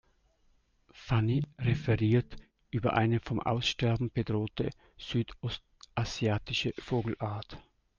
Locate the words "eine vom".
2.93-3.39